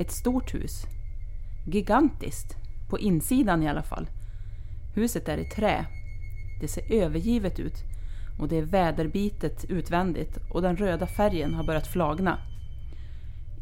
[0.00, 0.86] Ett stort hus.
[1.66, 2.56] Gigantiskt.
[2.90, 4.06] På insidan i alla fall.
[4.94, 5.86] Huset är i trä.
[6.60, 7.74] Det ser övergivet ut
[8.38, 12.38] och det är väderbitet utvändigt och den röda färgen har börjat flagna.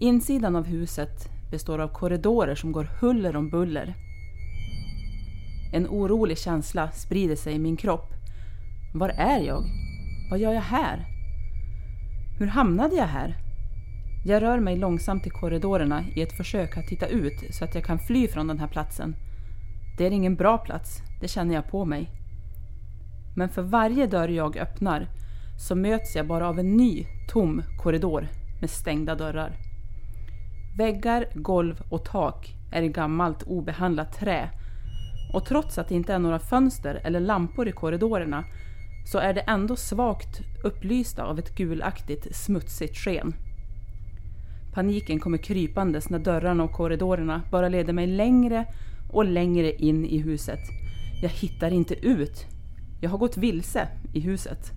[0.01, 3.95] Insidan av huset består av korridorer som går huller om buller.
[5.73, 8.13] En orolig känsla sprider sig i min kropp.
[8.95, 9.65] Var är jag?
[10.31, 11.07] Vad gör jag här?
[12.39, 13.48] Hur hamnade jag här?
[14.25, 17.85] Jag rör mig långsamt i korridorerna i ett försök att titta ut så att jag
[17.85, 19.17] kan fly från den här platsen.
[19.99, 22.11] Det är ingen bra plats, det känner jag på mig.
[23.37, 25.09] Men för varje dörr jag öppnar
[25.59, 28.29] så möts jag bara av en ny, tom korridor
[28.61, 29.57] med stängda dörrar.
[30.79, 34.51] Väggar, golv och tak är i gammalt obehandlat trä
[35.33, 38.45] och trots att det inte är några fönster eller lampor i korridorerna
[39.13, 43.35] så är det ändå svagt upplysta av ett gulaktigt smutsigt sken.
[44.73, 48.67] Paniken kommer krypandes när dörrarna och korridorerna bara leder mig längre
[49.13, 50.61] och längre in i huset.
[51.23, 52.47] Jag hittar inte ut.
[53.01, 54.73] Jag har gått vilse i huset.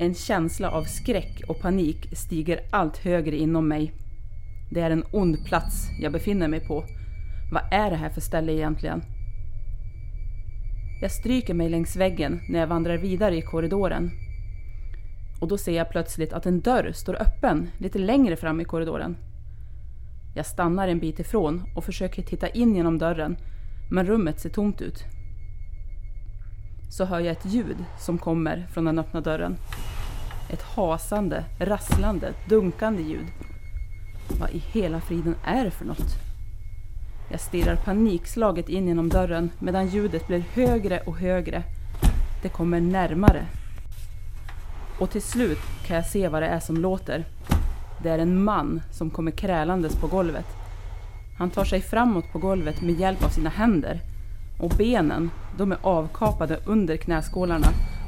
[0.00, 3.92] En känsla av skräck och panik stiger allt högre inom mig.
[4.70, 6.84] Det är en ond plats jag befinner mig på.
[7.52, 9.02] Vad är det här för ställe egentligen?
[11.00, 14.10] Jag stryker mig längs väggen när jag vandrar vidare i korridoren
[15.40, 19.16] och då ser jag plötsligt att en dörr står öppen lite längre fram i korridoren.
[20.34, 23.36] Jag stannar en bit ifrån och försöker titta in genom dörren,
[23.90, 25.04] men rummet ser tomt ut.
[26.90, 29.56] Så hör jag ett ljud som kommer från den öppna dörren.
[30.50, 33.26] Ett hasande, rasslande, dunkande ljud.
[34.40, 36.16] Vad i hela friden är det för något?
[37.30, 41.62] Jag stirrar panikslaget in genom dörren medan ljudet blir högre och högre.
[42.42, 43.46] Det kommer närmare
[45.00, 47.24] och till slut kan jag se vad det är som låter.
[48.02, 50.46] Det är en man som kommer krälandes på golvet.
[51.38, 54.00] Han tar sig framåt på golvet med hjälp av sina händer.
[54.58, 57.66] Och benen, de är avkapade under knäskålarna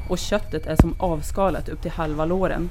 [0.08, 2.70] och köttet är som avskalat upp till halva låren.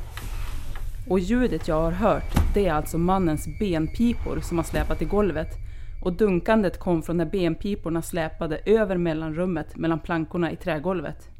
[1.09, 5.49] Och ljudet jag har hört, det är alltså mannens benpipor som har släpat i golvet.
[6.03, 11.30] Och dunkandet kom från när benpiporna släpade över mellanrummet mellan plankorna i trägolvet.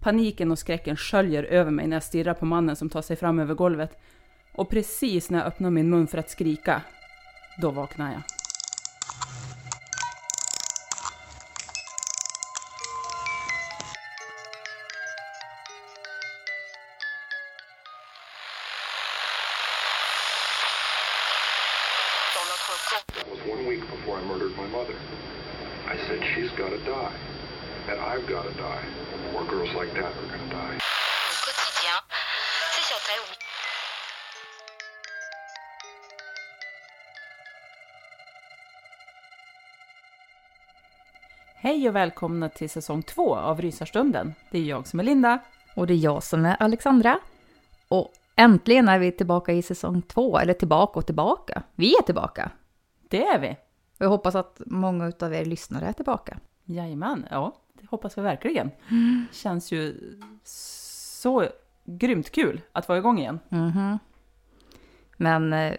[0.00, 3.38] Paniken och skräcken sköljer över mig när jag stirrar på mannen som tar sig fram
[3.38, 3.98] över golvet.
[4.52, 6.82] Och precis när jag öppnar min mun för att skrika,
[7.60, 8.22] då vaknar jag.
[25.90, 27.12] I said, she's got to die.
[27.88, 29.09] And I've got to die.
[29.40, 30.78] More girls like that are to die.
[41.54, 44.34] Hej och välkomna till säsong två av Rysarstunden.
[44.50, 45.38] Det är jag som är Linda.
[45.76, 47.18] Och det är jag som är Alexandra.
[47.88, 51.62] Och äntligen är vi tillbaka i säsong två, eller tillbaka och tillbaka.
[51.74, 52.50] Vi är tillbaka.
[53.08, 53.50] Det är vi.
[53.98, 56.38] Och jag hoppas att många av er lyssnare är tillbaka.
[56.64, 58.70] Jajamän, ja, det hoppas vi verkligen.
[59.32, 59.94] Känns ju
[60.44, 61.46] så
[61.84, 63.40] grymt kul att vara igång igen.
[63.48, 63.98] Mhm.
[65.16, 65.74] Men eh,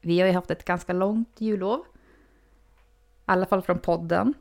[0.00, 1.80] vi har ju haft ett ganska långt jullov.
[1.80, 1.84] I
[3.24, 4.34] alla fall från podden.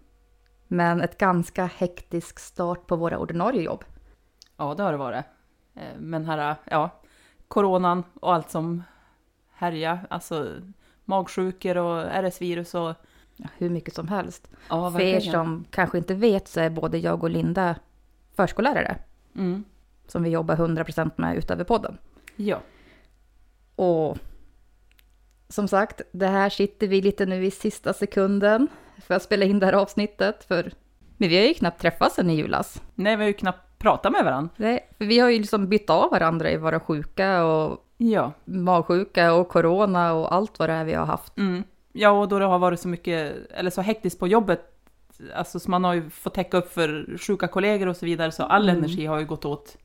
[0.68, 3.84] Men ett ganska hektisk start på våra ordinarie jobb.
[4.58, 5.26] Ja, det har det varit.
[5.74, 6.90] Eh, Men här, ja,
[7.48, 8.84] coronan och allt som
[9.54, 10.56] härjar, alltså
[11.06, 12.94] magsjukor och RS-virus och
[13.58, 14.48] hur mycket som helst.
[14.70, 17.76] ja, För er som kanske inte vet så är både jag och Linda
[18.36, 18.98] förskollärare.
[19.36, 19.64] Mm.
[20.08, 21.98] Som vi jobbar 100% med utöver podden.
[22.36, 22.60] Ja,
[23.76, 24.18] Och
[25.50, 28.68] som sagt, det här sitter vi lite nu i sista sekunden
[29.02, 30.44] för att spela in det här avsnittet.
[30.44, 30.72] För
[31.18, 32.82] men vi har ju knappt träffats sen i julas.
[32.96, 34.50] nej, vi har ju knappt pratat med varandra.
[34.58, 38.32] Nej, för vi har ju liksom bytt av varandra i våra sjuka och Ja.
[38.46, 41.38] magsjuka och corona och allt vad det är vi har haft.
[41.38, 41.64] Mm.
[41.98, 44.62] Ja, och då det har varit så mycket, eller så hektiskt på jobbet,
[45.36, 48.44] alltså så man har ju fått täcka upp för sjuka kollegor och så vidare, så
[48.44, 48.78] all Mm.
[48.78, 49.78] energi har ju gått åt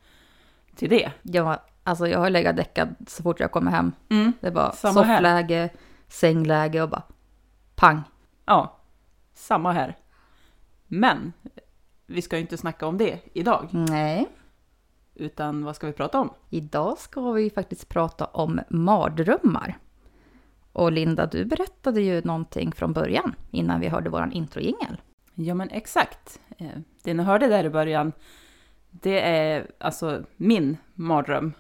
[0.77, 1.13] till det.
[1.23, 3.93] Jag, alltså jag har legat däckad så fort jag kommer hem.
[4.09, 4.33] Mm.
[4.41, 5.71] Det var soffläge,
[6.09, 7.03] sängläge och bara
[7.75, 8.03] pang.
[8.47, 8.77] Ja,
[9.35, 9.97] samma här.
[10.87, 11.33] Men
[12.07, 14.27] vi ska ju inte snacka om det idag, Nej.
[15.15, 16.31] utan vad ska vi prata om?
[16.51, 19.79] Idag ska vi faktiskt prata om mardrömmar.
[20.73, 25.01] Och Linda, du berättade ju någonting från början innan vi hörde våran introjingel.
[25.35, 26.41] Ja, men exakt.
[26.59, 26.67] Eh,
[27.03, 28.13] Det ni hörde där i början,
[28.91, 31.53] det är alltså min mardröm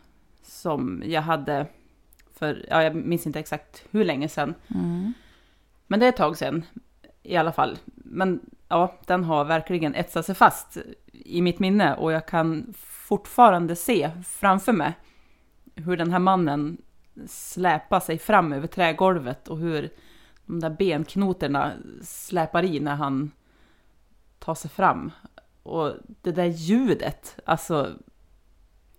[0.42, 1.66] som jag hade
[2.34, 4.54] för, ja, jag minns inte exakt hur länge sedan.
[5.86, 6.64] Men det är ett tag sedan
[7.22, 7.78] i alla fall.
[7.94, 10.76] Men ja, den har verkligen etsat sig fast
[11.12, 14.92] i mitt minne och jag kan fortfarande se framför mig
[15.74, 16.78] hur den här mannen
[17.26, 19.90] släpar sig fram över trägolvet och hur
[20.46, 21.72] de där benknotorna
[22.02, 23.30] släpar i när han
[24.38, 25.10] tar sig fram.
[25.62, 25.92] Och
[26.22, 27.92] det där ljudet, alltså...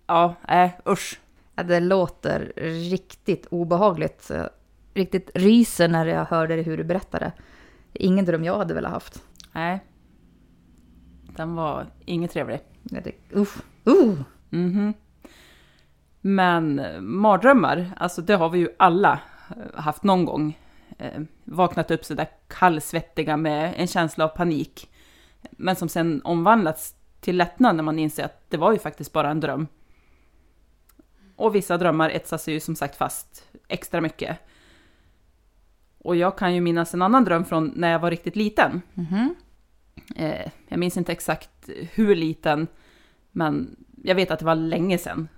[0.06, 1.20] Ja, nej, usch.
[1.54, 2.52] Ja, det låter
[2.90, 4.26] riktigt obehagligt.
[4.30, 4.50] Jag
[4.94, 7.32] riktigt ryser när jag hörde hur du berättade.
[7.92, 9.22] Ingen dröm jag hade velat haft.
[9.52, 9.84] Nej.
[11.36, 12.60] Den var inget trevlig.
[13.30, 14.20] Uff, uh.
[14.50, 14.94] Mhm.
[16.24, 19.20] Men mardrömmar, alltså det har vi ju alla
[19.50, 20.58] eh, haft någon gång.
[20.98, 24.90] Eh, vaknat upp sådär kallsvettiga med en känsla av panik.
[25.50, 29.30] Men som sen omvandlats till lättnad när man inser att det var ju faktiskt bara
[29.30, 29.66] en dröm.
[31.36, 34.38] Och vissa drömmar etsar sig ju som sagt fast extra mycket.
[35.98, 38.82] Och jag kan ju minnas en annan dröm från när jag var riktigt liten.
[40.16, 42.66] Eh, jag minns inte exakt hur liten,
[43.32, 45.28] men jag vet att det var länge sedan.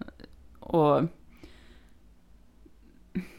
[0.64, 1.02] Och...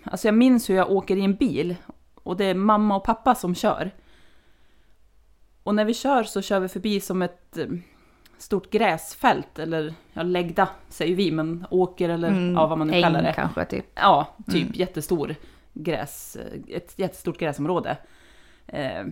[0.03, 1.75] Alltså jag minns hur jag åker i en bil
[2.15, 3.91] och det är mamma och pappa som kör.
[5.63, 7.67] Och när vi kör så kör vi förbi som ett eh,
[8.37, 13.03] stort gräsfält, eller ja, läggda säger vi, men åker eller ja, vad man nu Äng
[13.03, 13.33] kallar det.
[13.33, 13.85] kanske, typ.
[13.95, 15.35] Ja, typ jättestor
[15.73, 16.37] gräs,
[16.67, 17.97] ett jättestort gräsområde.
[18.67, 19.05] Eh,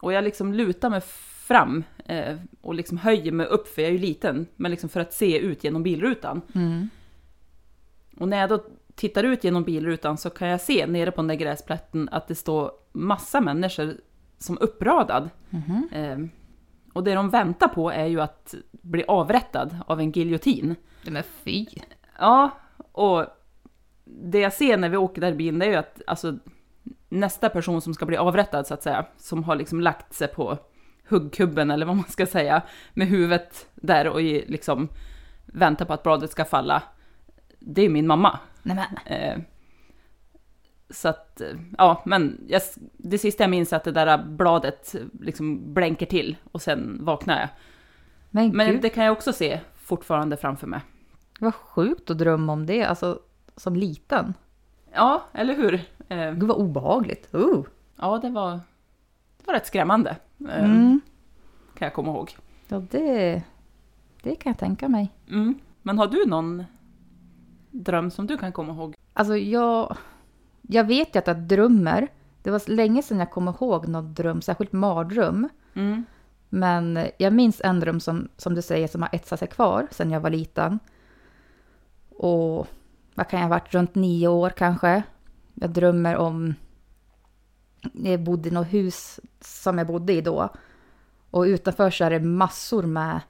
[0.00, 1.00] och jag liksom lutar mig
[1.46, 5.00] fram eh, och liksom höjer mig upp, för jag är ju liten, men liksom för
[5.00, 6.42] att se ut genom bilrutan.
[8.18, 11.28] Och när jag då tittar ut genom bilrutan så kan jag se nere på den
[11.28, 13.94] där gräsplätten att det står massa människor
[14.38, 15.30] som uppradad.
[15.92, 16.18] Eh,
[16.92, 20.76] och det de väntar på är ju att bli avrättad av en giljotin.
[21.06, 21.66] Men fy.
[22.18, 22.50] Ja,
[22.92, 23.26] och
[24.04, 26.38] det jag ser när vi åker där i bilen det är ju att alltså,
[27.08, 30.58] nästa person som ska bli avrättad så att säga, som har liksom lagt sig på
[31.08, 32.62] huggkubben eller vad man ska säga,
[32.94, 34.88] med huvudet där och i, liksom
[35.46, 36.82] väntar på att bladet ska falla,
[37.58, 38.38] det är min mamma.
[39.06, 39.38] Eh,
[40.90, 42.62] så att, eh, ja, men jag,
[42.96, 47.40] det sista jag minns är att det där bladet liksom blänker till och sen vaknar
[47.40, 47.48] jag.
[48.30, 50.80] Men, Men det kan jag också se fortfarande framför mig.
[51.40, 53.20] vad sjukt att drömma om det, alltså
[53.56, 54.34] som liten.
[54.92, 55.74] Ja, eller hur?
[56.08, 57.34] Eh, Gud vad obehagligt.
[57.34, 57.62] Uh.
[57.96, 58.50] Ja, det var,
[59.38, 60.16] det var rätt skrämmande.
[60.48, 61.00] eh, Mm.
[61.78, 62.36] Kan jag komma ihåg.
[62.68, 63.42] Ja, det,
[64.22, 65.12] det kan jag tänka mig.
[65.28, 65.54] Mm.
[65.82, 66.64] Men har du någon
[67.84, 68.94] dröm som du kan komma ihåg?
[69.12, 69.96] Alltså jag,
[70.62, 72.08] jag vet ju att jag drömmer.
[72.42, 75.48] Det var länge sedan jag kom ihåg någon dröm, särskilt mardröm.
[75.74, 76.04] Mm.
[76.48, 80.10] Men jag minns en dröm som, som du säger som har etsat sig kvar sedan
[80.10, 80.78] jag var liten.
[82.08, 82.68] Och
[83.14, 85.02] vad kan jag ha varit, runt nio år kanske.
[85.54, 86.54] Jag drömmer om...
[87.92, 90.48] Jag bodde i något hus som jag bodde i då.
[91.30, 93.20] Och utanför så är det massor med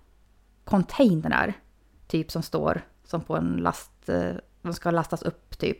[0.64, 1.54] containrar.
[2.06, 4.08] Typ som står som på en last...
[4.08, 5.78] eh, De ska lastas upp typ.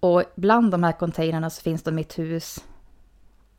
[0.00, 2.64] Och bland de här containrarna så finns det mitt hus.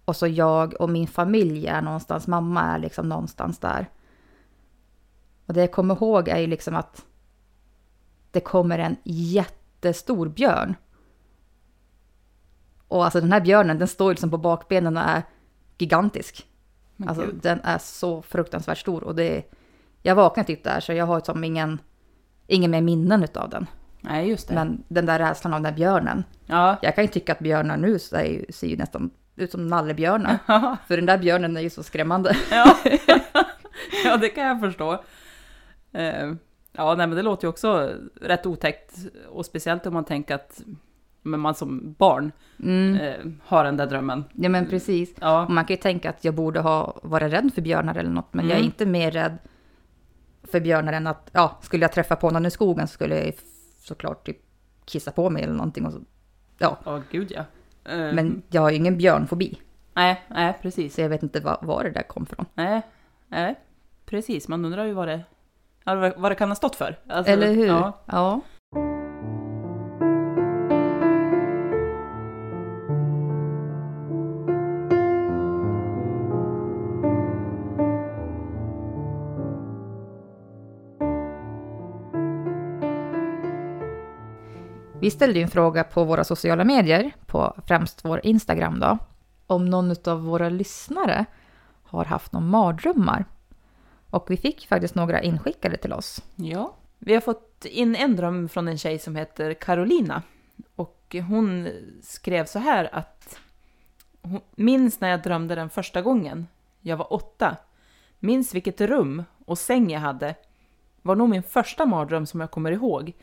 [0.06, 2.28] Och så jag och min familj är någonstans.
[2.28, 3.90] Mamma är liksom någonstans där.
[5.46, 7.06] Och det jag kommer ihåg är ju liksom att
[8.32, 10.76] det kommer en jättestor björn.
[12.88, 15.24] Och alltså den här björnen den står ju liksom på bakbenen och är
[15.78, 16.48] gigantisk.
[17.08, 19.44] Alltså den är så fruktansvärt stor och det
[20.02, 21.80] Jag vaknade typ där så jag har som ingen
[22.48, 23.66] Ingen mer minnen utav den.
[24.02, 24.54] Nej, just det.
[24.54, 26.24] Men den där rädslan av den där björnen.
[26.46, 29.68] Ja, Jag kan ju tycka att björnar nu så är ser ju nästan ut som
[29.68, 30.38] nallebjörnar.
[30.88, 32.38] För den där björnen är ju så skrämmande.
[32.52, 32.76] ja.
[34.06, 35.04] ja, det kan jag förstå.
[35.94, 36.34] Eh,
[36.72, 38.96] ja, nej, men det låter ju också rätt otäckt.
[39.30, 40.62] Och speciellt om man tänker att
[41.22, 42.32] men man som barn
[43.00, 44.24] eh, har den där drömmen.
[44.34, 45.14] Ja men precis.
[45.22, 45.48] Ja.
[45.50, 48.34] Man kan ju tänka att jag borde ha varit rädd för björnar eller något.
[48.34, 48.66] Men jag är Mm.
[48.66, 49.38] inte mer rädd
[50.52, 53.34] för björnar än att, ja, skulle jag träffa på någon i skogen så skulle jag
[53.80, 54.38] såklart typ
[54.86, 55.86] kissa på mig eller någonting.
[55.86, 56.00] Och så,
[56.58, 57.44] ja, Ja, gud ja.
[57.92, 59.62] Eh, men jag har ju ingen björnfobi.
[59.94, 60.96] Nej, nej, precis.
[60.96, 62.46] Så jag vet inte var, var det där kom från.
[62.54, 62.82] Nej,
[63.28, 63.56] nej,
[64.06, 64.48] precis.
[64.48, 65.24] Man undrar ju vad det,
[66.18, 67.00] vad det kan ha stått för.
[67.08, 67.68] Alltså, Eller hur?
[67.68, 68.00] Ja.
[68.06, 68.42] ja.
[85.02, 88.98] Vi ställde ju en fråga på våra sociala medier, på främst vår Instagram då,
[89.48, 91.26] om någon av våra lyssnare
[91.84, 93.26] har haft någon mardrömmar.
[94.10, 96.24] Och vi fick faktiskt några inskickade till oss.
[96.36, 96.74] ja.
[97.00, 100.22] Vi har fått in en dröm från en tjej som heter Carolina.
[100.76, 101.68] Och hon
[102.04, 103.40] skrev så här att
[104.22, 106.48] hon minns när jag drömde den första gången.
[106.82, 107.58] Jag var åtta.
[108.20, 110.36] Minns vilket rum och säng jag hade.
[111.02, 113.14] Var nog min första mardröm som jag kommer ihåg.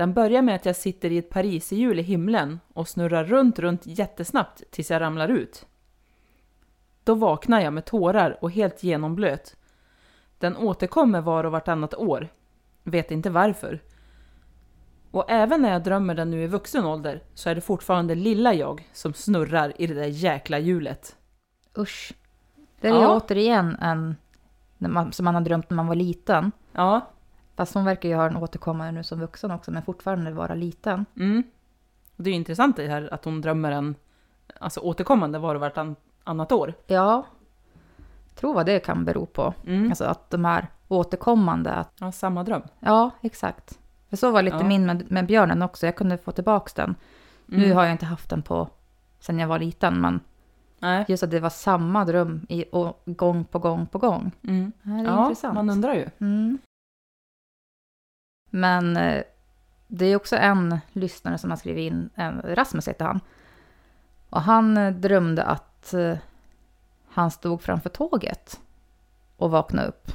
[0.00, 3.86] Den börjar med att jag sitter i ett pariserhjul i himlen och snurrar runt, runt
[3.86, 5.66] jättesnabbt tills jag ramlar ut.
[7.04, 9.56] Då vaknar jag med tårar och helt genomblöt.
[10.38, 12.28] Den återkommer var och vartannat år.
[12.82, 13.82] Vet inte varför.
[15.10, 18.54] Och även när jag drömmer den nu i vuxen ålder så är det fortfarande lilla
[18.54, 21.16] jag som snurrar i det där jäkla hjulet.
[21.78, 22.12] Usch.
[22.80, 23.16] Det är Ja.
[23.16, 24.16] återigen en
[25.12, 26.52] som man har drömt när man var liten.
[26.72, 27.10] Ja,
[27.60, 31.06] Fast hon verkar ju ha en återkommande nu som vuxen också, men fortfarande vara liten.
[31.16, 31.42] mm.
[32.16, 33.94] Det är ju intressant det här att hon drömmer en
[34.60, 36.74] alltså återkommande var och vartannat år.
[36.86, 37.26] Ja,
[38.34, 39.54] tror vad det kan bero på.
[39.66, 39.88] Mm.
[39.88, 41.70] Alltså att de är återkommande.
[41.70, 42.62] Att, Ja, samma dröm.
[42.80, 43.78] ja, exakt.
[44.10, 44.64] För så var lite Ja.
[44.64, 45.86] min med, med björnen också.
[45.86, 46.94] Jag kunde få tillbaka den.
[47.46, 47.76] Nu Mm.
[47.76, 48.68] har jag inte haft den på
[49.20, 50.20] sen jag var liten, men
[50.78, 51.04] Nej.
[51.08, 54.30] just att det var samma dröm i, och gång på gång på gång.
[54.48, 54.72] Mm.
[54.82, 55.54] Det är Ja, intressant.
[55.54, 56.08] man undrar ju.
[56.18, 56.58] Mm.
[58.50, 59.22] Men eh,
[59.86, 63.20] det är också en lyssnare som har skrivit in, en, Rasmus heter han.
[64.30, 66.16] Och han eh, drömde att eh,
[67.08, 68.60] han stod framför tåget
[69.36, 70.12] och vaknade upp.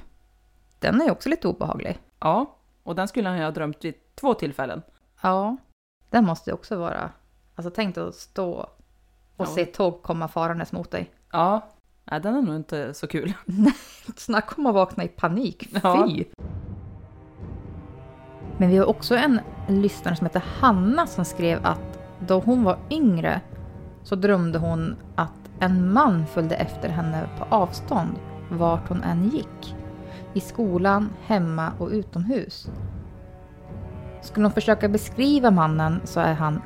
[0.80, 2.00] Den är också lite obehaglig.
[2.20, 4.82] Ja, och den skulle han ju ha drömt vid två tillfällen.
[5.22, 5.58] Ja,
[6.10, 7.10] den måste ju också vara...
[7.56, 8.70] Alltså tänk dig att stå och
[9.38, 9.46] Ja.
[9.46, 11.12] se tåg komma farandes mot dig.
[11.32, 11.62] Ja,
[12.04, 13.34] nej, den är nog inte så kul.
[14.16, 15.70] Snacka om att vakna i panik.
[15.72, 15.80] Fy!
[15.84, 16.08] Ja.
[18.58, 22.78] Men vi har också en lyssnare som heter Hanna som skrev att då hon var
[22.92, 23.42] yngre
[24.04, 28.16] så drömde hon att en man följde efter henne på avstånd
[28.50, 29.76] vart hon än gick.
[30.34, 32.70] I skolan, hemma och utomhus.
[34.22, 36.62] Skulle hon försöka beskriva mannen så är han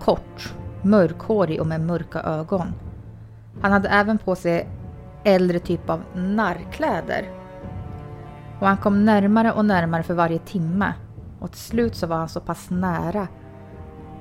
[0.00, 2.66] kort, mörkhårig och med mörka ögon.
[3.60, 4.68] Han hade även på sig
[5.24, 7.30] äldre typ av narrkläder.
[8.60, 10.92] Och han kom närmare och närmare för varje timme.
[11.40, 13.28] Och till slut så var han så pass nära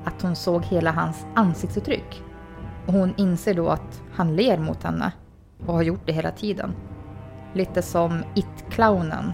[0.04, 2.24] att hon såg hela hans ansiktsuttryck.
[2.88, 5.12] Och hon inser då att han ler mot henne
[5.66, 6.74] och har gjort det hela tiden.
[7.54, 9.32] Lite som It-clownen.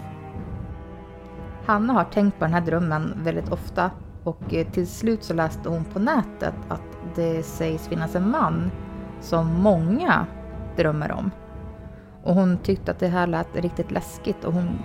[1.66, 3.90] Hanna har tänkt på den här drömmen väldigt ofta
[4.24, 8.70] och eh, till slut så läste hon på nätet att det sägs finnas en man
[9.20, 10.26] som många
[10.76, 11.30] drömmer om.
[12.22, 14.78] Och hon tyckte att det här lät riktigt läskigt och hon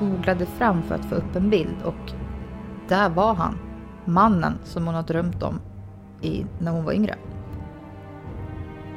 [0.00, 2.12] googlade fram för att få upp en bild och
[2.88, 3.58] där var han.
[4.04, 5.60] Mannen som hon har drömt om
[6.22, 7.14] i, när hon var yngre.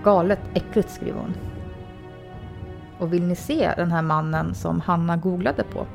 [0.03, 1.33] Galet äckligt skriver hon.
[2.99, 5.87] Och vill ni se den här mannen som Hanna googlade på?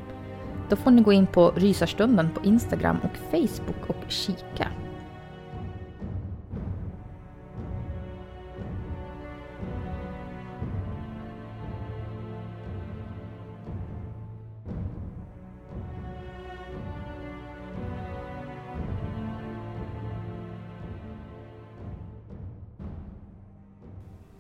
[0.69, 4.69] Då får ni gå in på Rysarstunden på Instagram och Facebook och kika.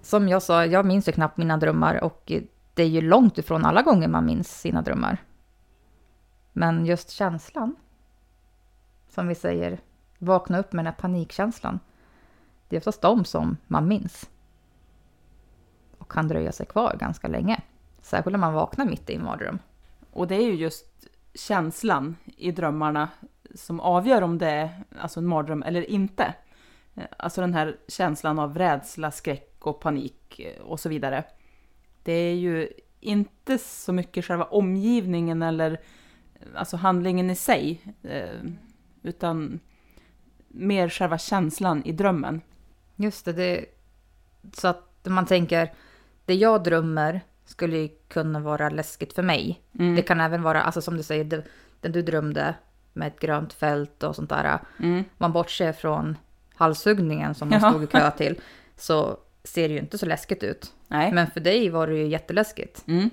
[0.04, 2.32] Som jag sa, jag minns ju knappt mina drömmar och
[2.74, 5.18] det är ju långt ifrån alla gånger man minns sina drömmar.
[6.52, 7.76] Men just känslan,
[9.08, 9.78] som vi säger,
[10.18, 11.80] vakna upp med den här panikkänslan.
[12.68, 14.30] Det är oftast de som man minns.
[15.98, 17.60] Och kan dröja sig kvar ganska länge.
[18.02, 19.58] Särskilt när man vaknar mitt i en mardröm.
[20.10, 20.86] Och det är ju just
[21.34, 23.08] känslan i drömmarna
[23.54, 26.34] som avgör om det är alltså en mardröm eller inte.
[27.16, 31.24] Alltså den här känslan av rädsla, skräck och panik eh, och så vidare.
[32.02, 32.68] Det är ju
[33.00, 35.70] inte så mycket själva omgivningen eller
[36.34, 38.50] eh, alltså handlingen i sig, eh,
[39.02, 39.60] utan
[40.48, 42.40] mer själva känslan i drömmen.
[42.96, 43.64] Just det, det
[44.52, 45.72] så att man tänker,
[46.24, 49.60] det jag drömmer skulle ju kunna vara läskigt för mig.
[49.78, 49.96] Mm.
[49.96, 51.44] Det kan även vara, alltså som du säger, det,
[51.80, 52.54] den du drömde
[52.92, 54.58] med ett grönt fält och sånt där.
[54.78, 55.04] Mm.
[55.18, 56.16] Man bortser från
[56.54, 58.40] halshuggningen som man stod i kö till
[58.76, 60.72] så ser det ju inte så läskigt ut.
[60.88, 61.12] Nej.
[61.12, 62.84] Men för dig var det ju jätteläskigt.
[62.88, 63.10] Mm.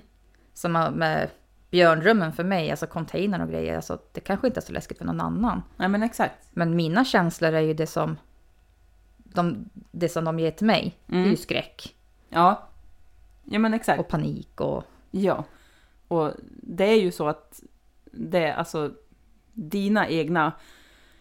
[0.53, 1.29] Som med
[1.69, 5.05] björnrummen för mig, alltså containern och grejer, alltså det kanske inte är så läskigt för
[5.05, 5.61] någon annan.
[5.77, 6.49] Nej, men exakt.
[6.51, 8.17] Men mina känslor är ju det som
[9.17, 10.97] de, det som de ger till mig.
[11.05, 11.29] Det är Mm.
[11.31, 11.95] ju skräck
[12.29, 12.67] Ja.
[13.43, 13.99] Ja, men exakt.
[13.99, 14.83] och panik och...
[15.11, 15.43] Ja.
[16.07, 16.31] Och
[16.63, 17.63] det är ju så att
[18.11, 18.91] det är alltså
[19.53, 20.51] dina egna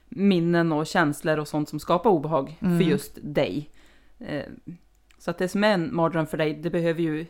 [0.08, 2.78] minnen och känslor och sånt som skapar obehag Mm.
[2.78, 3.70] för just dig.
[4.18, 4.44] Eh,
[5.20, 7.26] Så att det som är en mardröm för dig, det behöver ju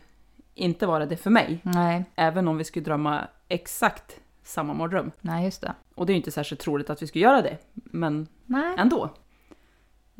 [0.54, 1.60] inte vara det för mig.
[1.62, 5.10] Nej, Även om vi skulle drömma exakt samma mardröm.
[5.20, 5.74] nej just det.
[5.94, 8.74] Och det är ju inte särskilt troligt att vi skulle göra det, men Nej.
[8.78, 9.10] ändå.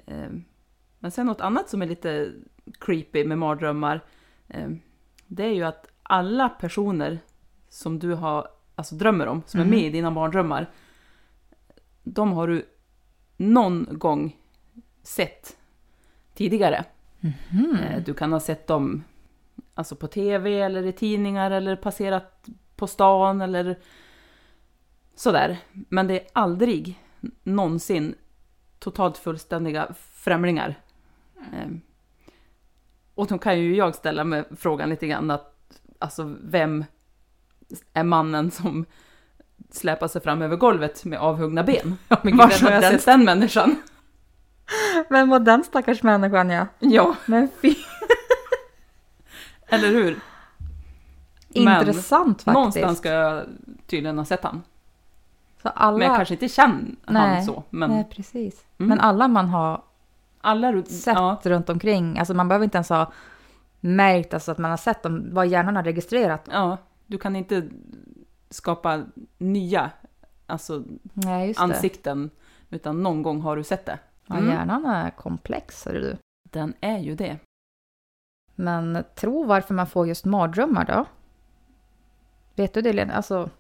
[0.07, 0.29] Eh,
[0.99, 2.33] Men sen något annat som är lite
[2.81, 4.01] creepy med mardrömmar,
[4.49, 4.69] eh,
[5.27, 7.19] det är ju att alla personer
[7.69, 10.71] som du har, alltså drömmer om, som är med i dina mardrömmar,
[12.03, 12.67] de har du
[13.37, 14.37] någon gång
[15.03, 15.57] sett
[16.35, 16.85] tidigare.
[17.23, 19.05] Eh, Du kan ha sett dem
[19.75, 23.79] alltså på tv eller i tidningar eller passerat på stan eller
[25.15, 25.59] sådär.
[25.73, 27.01] Men det är aldrig
[27.43, 28.15] någonsin
[28.79, 30.75] totalt fullständiga främlingar.
[31.53, 31.69] Eh,
[33.15, 35.55] Och då kan ju jag ställa mig frågan lite grann att
[35.99, 36.85] alltså vem
[37.93, 38.85] är mannen som
[39.71, 41.97] släpar sig fram över golvet med avhuggna ben?
[42.09, 43.77] Var har jag sett den människan?
[45.09, 46.67] Vem var den stackars människan ja?
[46.79, 47.75] Ja, Men fy,
[49.69, 50.21] eller hur?
[51.49, 52.55] Men intressant faktiskt.
[52.55, 53.45] Någonstans ska jag
[53.87, 54.63] tydligen ha sett han.
[55.63, 55.99] Så alla...
[55.99, 57.63] Men jag kanske inte känner Nej, han så.
[57.71, 58.65] Men Nej, precis.
[58.79, 58.89] Mm.
[58.89, 59.83] Men alla man har
[60.41, 63.13] alla sett ja, runt omkring, alltså man behöver inte ens ha
[63.81, 66.49] märkt alltså att man har sett dem, vad hjärnan har registrerat.
[66.53, 67.69] ja, du kan inte
[68.51, 69.03] skapa
[69.39, 69.91] nya
[70.47, 72.31] alltså, Nej, ansikten,
[72.71, 73.99] utan någon gång har du sett det.
[74.31, 74.49] Ja, Mm.
[74.51, 76.17] hjärnan är komplex, hör du.
[76.51, 77.39] Den är ju det.
[78.55, 81.07] Men tro varför man får just mardrömmar då?
[82.55, 83.15] Vet du det, Lena?
[83.15, 83.51] Alltså,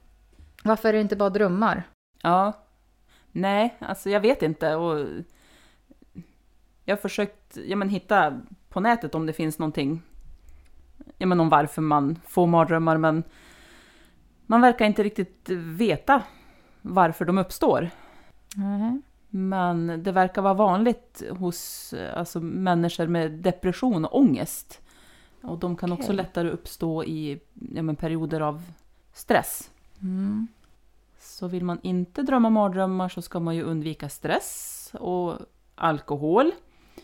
[0.64, 1.82] varför är det inte bara drömmar?
[2.22, 2.52] Ja.
[3.32, 4.74] Nej, alltså jag vet inte.
[4.74, 5.06] Och
[6.84, 10.02] jag har försökt ja, men, hitta på nätet om det finns någonting
[11.18, 13.22] ja, men, om varför man får mardrömmar, men
[14.46, 16.22] man verkar inte riktigt veta
[16.82, 17.90] varför de uppstår.
[18.56, 19.00] Nej.
[19.30, 24.80] Men det verkar vara vanligt hos alltså, människor med depression och ångest.
[25.42, 26.16] Och de kan också Okej.
[26.16, 27.40] lättare uppstå i
[27.74, 28.62] ja, men, perioder av
[29.12, 29.70] stress.
[30.02, 30.48] Mm.
[31.18, 35.38] Så vill man inte drömma mardrömmar så ska man ju undvika stress och
[35.74, 36.52] alkohol.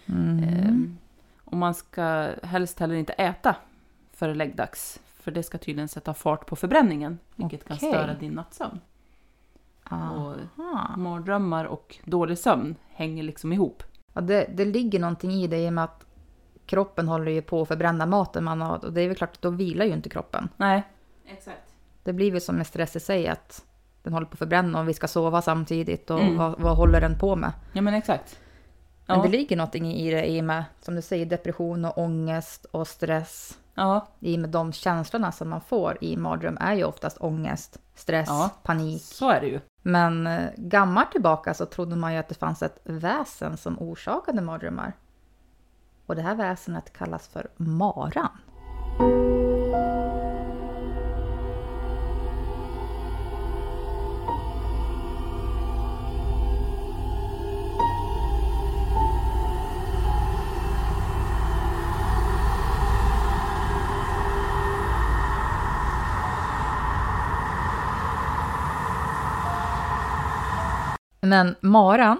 [0.06, 0.44] Mm.
[0.44, 0.98] Ehm,
[1.44, 3.56] och man ska helst heller inte äta
[4.12, 5.00] före läggdags.
[5.20, 7.90] För det ska tydligen sätta fart på förbränningen, vilket kan Okej.
[7.90, 8.80] störa din nattsömn.
[9.90, 10.34] Och
[10.98, 13.82] mardrömmar och dålig sömn hänger liksom ihop.
[14.12, 16.06] Ja, det, det ligger någonting i det i och med att
[16.66, 18.84] kroppen håller ju på att förbränna maten man har.
[18.84, 20.48] Och det är väl klart att då vilar ju inte kroppen.
[20.56, 20.82] Nej,
[21.26, 21.74] exakt.
[22.02, 23.64] Det blir väl som med stress i sig att
[24.02, 26.36] den håller på att förbränna och vi ska sova samtidigt och Mm.
[26.36, 27.52] vad, vad håller den på med?
[27.72, 28.38] Ja, men exakt.
[29.06, 31.98] Men Ja, det ligger någonting i det i och med, som du säger, depression och
[31.98, 33.58] ångest och stress.
[33.76, 37.78] Ja, I och med de känslorna som man får i mardröm är ju oftast ångest,
[37.94, 38.50] stress, Ja.
[38.62, 39.02] panik.
[39.02, 39.60] så är det ju.
[39.82, 44.42] Men eh, gammalt tillbaka så trodde man ju att det fanns ett väsen som orsakade
[44.42, 44.92] mardrömmar.
[46.06, 48.28] Och det här väsenet kallas för maran.
[71.26, 72.18] Men maran,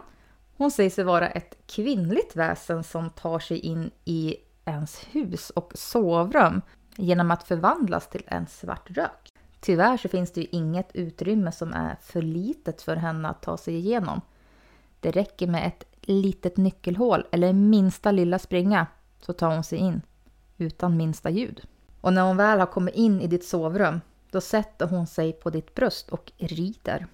[0.56, 5.72] hon säger sig vara ett kvinnligt väsen som tar sig in i ens hus och
[5.74, 6.62] sovrum
[6.96, 9.32] genom att förvandlas till en svart rök.
[9.60, 13.56] Tyvärr så finns det ju inget utrymme som är för litet för henne att ta
[13.56, 14.20] sig igenom.
[15.00, 18.86] Det räcker med ett litet nyckelhål eller minsta lilla springa
[19.20, 20.02] så tar hon sig in
[20.56, 21.62] utan minsta ljud.
[22.00, 25.50] Och när hon väl har kommit in i ditt sovrum då sätter hon sig på
[25.50, 27.06] ditt bröst och rider.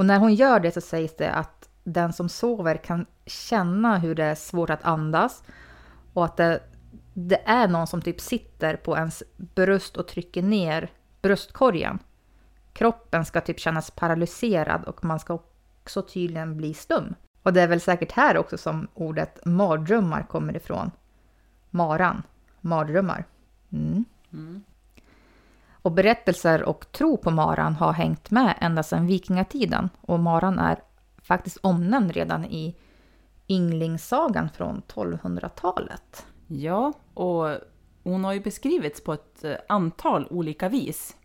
[0.00, 4.14] Och när hon gör det så sägs det att den som sover kan känna hur
[4.14, 5.42] det är svårt att andas
[6.12, 6.62] och att det,
[7.14, 10.90] det är någon som typ sitter på ens bröst och trycker ner
[11.22, 11.98] bröstkorgen.
[12.72, 15.38] Kroppen ska typ kännas paralyserad och man ska
[15.82, 17.14] också tydligen bli stum.
[17.42, 20.90] Och det är väl säkert här också som ordet mardrömmar kommer ifrån.
[21.70, 22.22] Maran,
[22.60, 23.24] mardrömmar.
[23.72, 24.04] Mm.
[24.32, 24.62] mm.
[25.82, 29.90] Och berättelser och tro på maran har hängt med ända sedan vikingatiden.
[30.00, 30.78] Och maran är
[31.22, 32.76] faktiskt omnämnd redan i
[33.48, 36.26] Ynglingssagan från 1200-talet.
[36.46, 37.48] Ja, och
[38.04, 41.16] hon har ju beskrivits på ett eh, antal olika vis.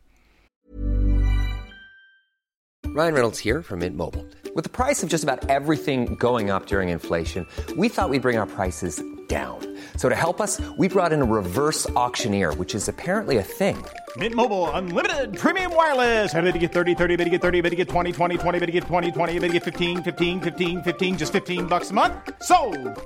[2.96, 4.24] Ryan Reynolds here from Mint Mobile.
[4.56, 7.46] With the price of just about everything going up during inflation,
[7.78, 9.60] we thought we'd bring our prices down.
[9.98, 13.76] So to help us, we brought in a reverse auctioneer, which is apparently a thing.
[14.16, 16.34] Mint Mobile unlimited premium wireless.
[16.34, 18.60] Ready to get 30, 30, bit to get 30, bit to get 20, 20, 20,
[18.60, 21.92] bit to get 20, 20, bit to get 15, 15, 15, 15 just 15 bucks
[21.92, 22.14] a month.
[22.42, 22.58] So,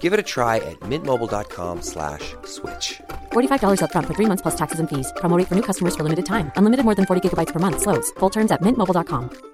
[0.01, 3.01] Give it a try at mintmobile.com slash switch.
[3.31, 5.11] $45 upfront for three months plus taxes and fees.
[5.17, 6.51] Promo for new customers for limited time.
[6.57, 7.81] Unlimited more than 40 gigabytes per month.
[7.81, 8.11] Slows.
[8.19, 9.49] Full terms at mintmobile.com.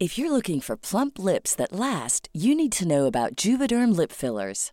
[0.00, 4.10] If you're looking for plump lips that last, you need to know about Juvederm lip
[4.10, 4.72] fillers.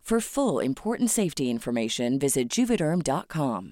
[0.03, 3.71] For full important safety information, visit juvederm.com.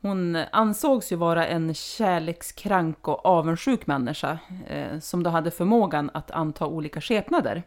[0.00, 6.30] Hon ansågs ju vara en kärlekskrank och avundsjuk människa eh, som då hade förmågan att
[6.30, 7.62] anta olika skepnader.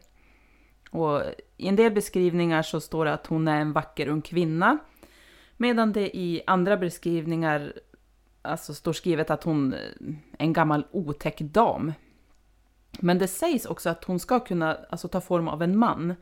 [0.92, 1.22] Och
[1.58, 4.78] I en del beskrivningar så står det att hon är en vacker ung kvinna
[5.58, 7.74] medan det i andra beskrivningar
[8.42, 9.94] alltså står skrivet att hon är
[10.38, 11.94] en gammal otäck dam.
[13.00, 16.16] Men det sägs också att hon ska kunna alltså, ta form av en man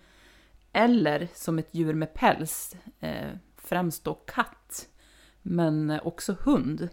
[0.73, 4.87] eller som ett djur med päls, eh, främst då katt
[5.41, 6.89] men också hund.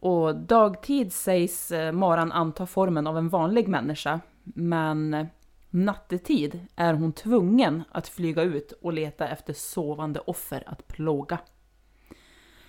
[0.00, 5.26] Och dagtid sägs eh, maran anta formen av en vanlig människa, men
[5.70, 11.38] nattetid är hon tvungen att flyga ut och leta efter sovande offer att plåga.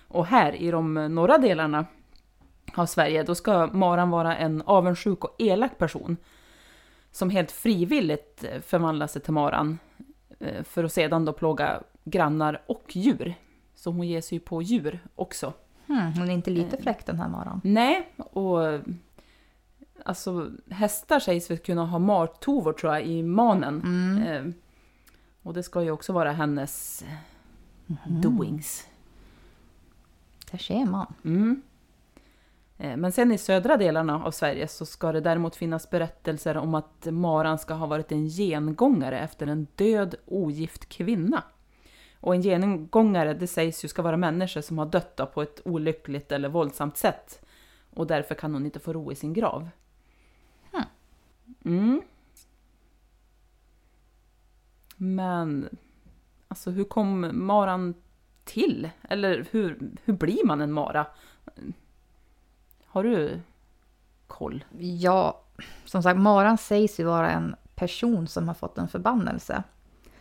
[0.08, 1.86] Och här i de norra delarna
[2.74, 6.16] av Sverige, då ska maran vara en avundsjuk och elak person
[7.12, 9.78] som helt frivilligt eh, förvandlar sig till maran
[10.38, 13.34] eh, för att sedan då plåga grannar och djur.
[13.74, 15.52] Så hon ger sig på djur också.
[15.86, 17.60] Hmm, hon är inte lite fräck den här maran.
[17.64, 18.80] Nej, och
[20.04, 23.82] alltså hästar sägs väl kunna ha martovor tror jag i manen.
[24.26, 24.44] Eh,
[25.42, 27.04] och det ska ju också vara hennes
[28.06, 28.86] doings.
[30.50, 31.14] Där ser man.
[31.24, 31.62] Mm.
[32.78, 36.74] Eh, Men sen i södra delarna av Sverige så ska det däremot finnas berättelser om
[36.74, 41.42] att maran ska ha varit en gengångare efter en död ogift kvinna.
[42.20, 46.32] Och en gengångare det sägs ju ska vara människor som har dött på ett olyckligt
[46.32, 47.46] eller våldsamt sätt.
[47.90, 49.68] Och därför kan hon inte få ro i sin grav.
[51.64, 52.02] Mm.
[54.96, 55.68] Men
[56.48, 57.94] alltså hur kom maran
[58.44, 58.90] till?
[59.02, 61.06] Eller hur, hur blir man en mara?
[62.94, 63.40] Har du
[64.26, 64.64] koll?
[64.78, 65.40] Ja,
[65.84, 69.62] som sagt, maran sägs ju vara en person som har fått en förbannelse.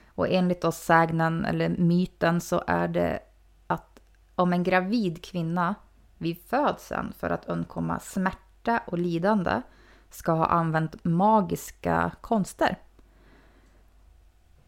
[0.07, 3.19] Och enligt oss sägnen, eller myten, så är det
[3.67, 3.99] att
[4.35, 5.75] om en gravid kvinna
[6.17, 9.61] vid födseln för att undkomma smärta och lidande
[10.09, 12.77] ska ha använt magiska konster.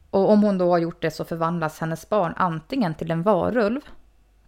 [0.09, 3.81] Och om hon då har gjort det så förvandlas hennes barn antingen till en varulv,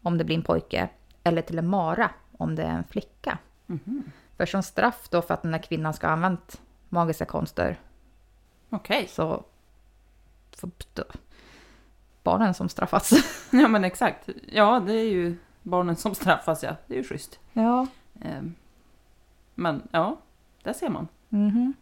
[0.02, 0.90] om det blir en pojke,
[1.24, 3.38] eller till en mara, om det är en flicka.
[4.38, 7.80] För som straff då för att den här kvinnan ska ha använt magiska konster
[8.70, 9.08] Okej.
[9.08, 9.44] så
[10.58, 10.70] får
[12.24, 13.12] barnen som straffas.
[13.52, 14.30] Ja men exakt.
[14.52, 16.76] Ja det är ju barnen som straffas ja.
[16.88, 17.40] Det är ju schysst.
[17.54, 17.88] Ja.
[18.22, 18.56] Ehm,
[19.56, 20.18] Men ja,
[20.64, 21.08] där ser man.
[21.30, 21.74] Mhm.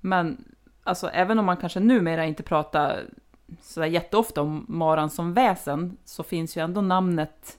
[0.00, 0.44] Men
[0.82, 3.04] alltså även om man kanske numera inte pratar
[3.62, 7.58] så jätteofta om maran som väsen så finns ju ändå namnet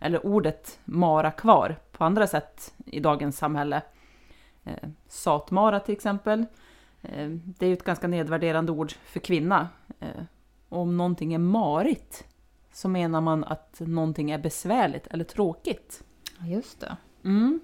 [0.00, 3.82] eller ordet mara kvar på andra sätt i dagens samhälle.
[4.64, 6.46] Eh, satmara till exempel.
[7.02, 9.68] Eh, det är ju ett ganska nedvärderande ord för kvinna.
[10.00, 10.22] Eh,
[10.68, 12.26] om någonting är marigt,
[12.72, 16.04] så menar man att någonting är besvärligt eller tråkigt.
[16.40, 16.96] Just det.
[17.24, 17.60] Mm.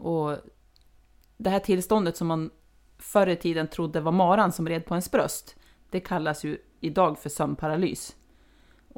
[0.00, 0.36] Och
[1.36, 2.50] det här tillståndet som man
[2.98, 5.56] förr i tiden trodde var maran som red på ens bröst,
[5.90, 8.16] det kallas ju idag för sömnparalys.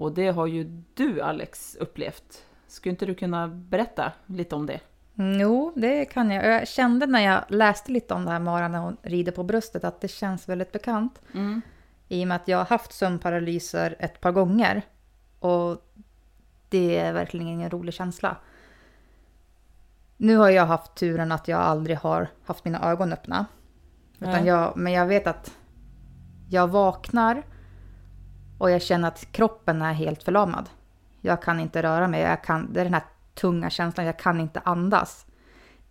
[0.03, 2.45] Och det har ju du Alex upplevt.
[2.67, 4.81] Skulle inte du kunna berätta lite om det?
[5.19, 6.47] Mm, Jo, det kan jag.
[6.47, 9.85] Jag kände när jag läste lite om det här Mara när hon rider på bröstet
[9.85, 11.21] att det känns väldigt bekant.
[12.09, 14.83] I och med att jag har haft sömnparalyser ett par gånger.
[15.39, 15.93] Och
[16.69, 18.37] det är verkligen ingen rolig känsla.
[20.17, 23.47] Nu har jag haft turen att jag aldrig har haft mina ögon öppna.
[24.19, 25.57] Utan jag, men jag vet att
[26.51, 27.43] jag vaknar
[28.63, 30.69] och jag känner att kroppen är helt förlamad.
[31.21, 32.21] Jag kan inte röra mig.
[32.21, 33.03] Jag kan, det är den här
[33.35, 35.27] tunga känslan, jag kan inte andas.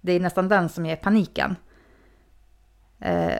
[0.02, 1.56] Det är nästan den som ger paniken.
[3.00, 3.36] Eh,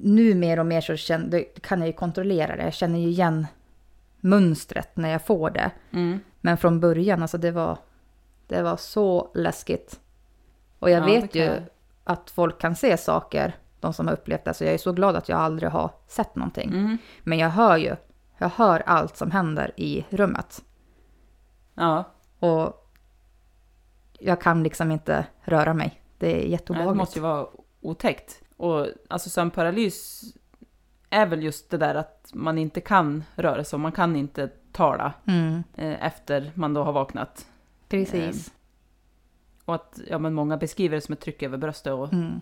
[0.00, 2.62] nu mer och mer så känner, kan jag ju kontrollera det.
[2.62, 3.46] Jag känner ju igen
[4.20, 5.70] mönstret när jag får det.
[6.40, 7.78] Men från början, alltså det var,
[8.46, 10.00] det var så läskigt.
[10.78, 11.62] Och jag Ja, vet ju
[12.04, 14.54] att folk kan se saker, de som har upplevt det.
[14.54, 16.98] Så jag är så glad att jag aldrig har sett någonting.
[17.22, 17.96] Men jag hör ju,
[18.38, 20.62] jag hör allt som händer i rummet.
[21.74, 22.04] Ja,
[22.38, 22.88] Och
[24.18, 26.00] jag kan liksom inte röra mig.
[26.18, 26.96] Det är det jätteobehagligt.
[26.98, 27.46] måste ju vara
[27.80, 28.42] otäckt.
[28.56, 30.22] Och alltså sömnparalys
[31.10, 34.48] är väl just det där att man inte kan röra sig och man kan inte
[34.72, 37.46] tala Mm, eh, efter man då har vaknat.
[37.88, 38.52] precis.
[39.64, 42.40] Och att ja, men många beskriver det som ett tryck över bröstet och Mm.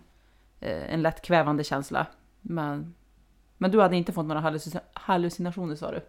[0.61, 2.07] Eh, en lätt kvävande känsla.
[2.41, 2.95] Men,
[3.59, 6.01] men du hade inte fått några hallucina- hallucinationer sa du?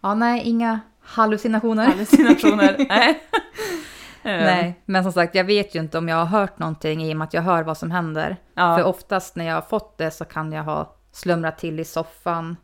[0.00, 1.86] Ja, nej, inga hallucinationer.
[1.86, 2.76] Hallucinationer?
[2.88, 3.22] Nej.
[4.22, 7.16] Nej, men som sagt, jag vet ju inte om jag har hört någonting i och
[7.16, 8.36] med att jag hör vad som händer.
[8.54, 8.76] Ja.
[8.76, 12.56] För oftast när jag har fått det så kan jag ha slumrat till i soffan.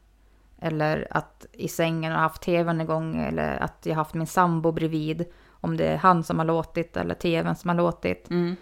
[0.60, 3.16] Eller att i sängen och haft tvn igång.
[3.16, 5.24] Eller att jag haft min sambo bredvid.
[5.50, 8.30] Om det är han som har låtit eller tvn som har låtit.
[8.30, 8.56] Mm.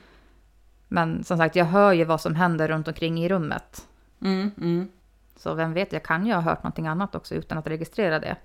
[0.89, 3.89] Men som sagt, jag hör ju vad som händer runt omkring i rummet.
[4.21, 4.89] Mm, mm.
[5.37, 8.37] Så vem vet, jag kan ju ha hört någonting annat också utan att registrera det.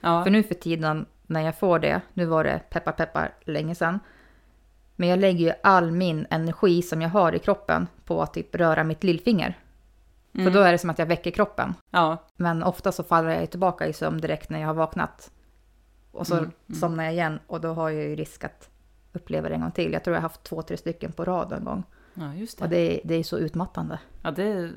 [0.00, 0.24] Ja.
[0.24, 4.00] För nu för tiden när jag får det, nu var det peppar peppar länge sedan.
[4.96, 8.54] Men jag lägger ju all min energi som jag har i kroppen på att typ
[8.54, 9.58] röra mitt lillfinger.
[10.32, 11.74] För då är det som att jag väcker kroppen.
[11.90, 12.16] ja.
[12.36, 15.30] Men ofta så faller jag tillbaka i sömn direkt när jag har vaknat.
[16.12, 16.46] Och så
[16.80, 18.70] somnar jag igen och då har jag ju risk att
[19.12, 19.92] uppleva det en gång till.
[19.92, 21.82] Jag tror jag har haft två, tre stycken på rad en gång.
[22.14, 22.64] ja, just det.
[22.64, 23.98] Och det är, det är så utmattande.
[24.22, 24.70] Ja, det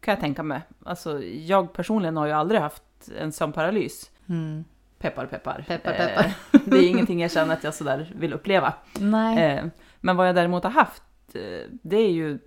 [0.00, 0.60] kan jag tänka mig.
[0.84, 2.82] Alltså, jag personligen har ju aldrig haft
[3.18, 4.10] en sömnparalys.
[4.28, 4.64] Mm.
[4.98, 5.64] Peppar, peppar.
[5.68, 6.32] Peppar, Eh, peppar.
[6.70, 8.72] det är ingenting jag känner att jag sådär vill uppleva.
[8.98, 9.38] Nej.
[9.44, 9.64] Eh,
[10.00, 11.02] men vad jag däremot har haft,
[11.34, 12.38] eh, det är ju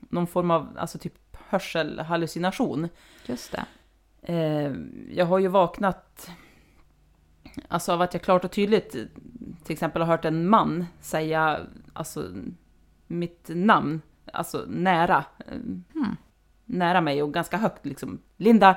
[0.00, 1.14] någon form av alltså typ
[1.48, 2.88] hörselhallucination.
[3.26, 3.64] Just det.
[4.32, 4.72] Eh,
[5.16, 6.30] jag har ju vaknat
[7.68, 9.02] alltså av att jag klart och tydligt eh,
[9.64, 11.60] till exempel har hört en man säga
[11.92, 12.28] alltså,
[13.06, 15.24] mitt namn, alltså nära.
[15.38, 15.58] eh,
[16.64, 18.18] Nära mig och ganska högt liksom.
[18.36, 18.76] Linda!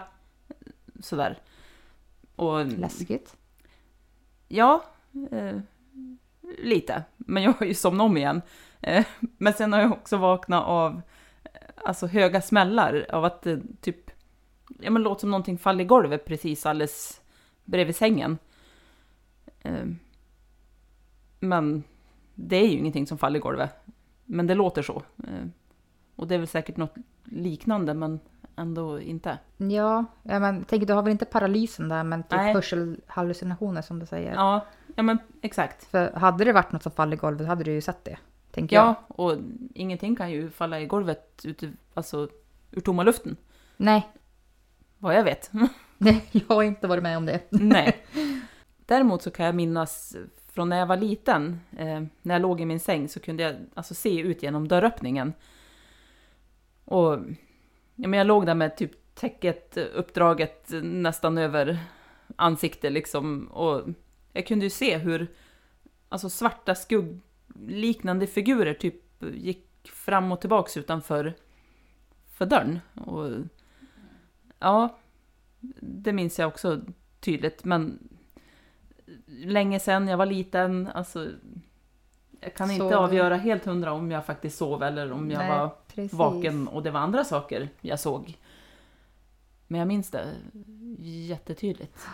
[1.00, 1.40] Sådär.
[2.36, 3.36] Och, Läskigt.
[4.48, 4.84] Ja,
[5.32, 5.60] eh,
[6.58, 7.04] lite.
[7.18, 8.42] Men jag har ju somnat om igen.
[8.82, 11.02] Eh, men sen har jag också vaknat av
[11.44, 14.12] eh, alltså, höga smällar, av att det typ,
[14.80, 17.22] ja men låter som någonting faller i golvet precis alldeles
[17.66, 18.38] bredvid sängen.
[19.66, 19.86] Eh,
[21.40, 21.84] men
[22.36, 23.76] det är ju ingenting som faller i golvet.
[24.26, 25.04] Men det låter så.
[25.24, 25.48] Eh,
[26.16, 28.20] och det är väl säkert något liknande, men
[28.56, 29.38] ändå inte.
[29.58, 32.54] Ja, men tänk, du har väl inte paralysen där, men typ Nej.
[32.54, 34.34] hörselhallucinationer som du säger.
[34.34, 35.84] Ja, ja men exakt.
[35.84, 38.18] För hade det varit något som faller i golvet hade du ju sett det,
[38.52, 39.38] tänker Ja, och
[39.74, 42.30] ingenting kan ju falla i golvet ute, alltså,
[42.72, 43.38] ur tomma luften.
[43.78, 43.86] jag.
[43.86, 44.10] Nej,
[44.98, 45.52] Vad jag vet.
[45.98, 47.42] nej, jag har inte varit med om det.
[47.50, 48.06] Nej.
[48.86, 50.18] Däremot så kan jag minnas
[50.48, 53.56] från när jag var liten, eh, när jag låg i min säng så kunde jag
[53.74, 55.34] alltså se ut genom dörröppningen.
[56.86, 57.20] Och
[57.96, 61.80] ja, men jag låg där med typ täcket uppdraget nästan över
[62.36, 63.48] ansiktet liksom.
[63.48, 63.90] Och
[64.34, 65.28] jag kunde ju se hur
[66.10, 71.34] alltså svarta skuggliknande figurer typ gick fram och tillbaks utanför
[72.34, 72.80] för dörren.
[73.06, 73.32] Och,
[74.60, 75.00] ja,
[75.82, 76.82] det minns jag också
[77.20, 78.10] tydligt, men
[79.28, 81.28] länge sedan jag var liten, alltså
[82.40, 85.50] jag kan inte Så- avgöra helt hundra om jag faktiskt sov eller om jag Nej,
[85.50, 86.14] var precis.
[86.14, 88.38] vaken och det var andra saker jag såg.
[89.68, 90.26] Men jag minns det
[91.00, 92.08] jättetydligt.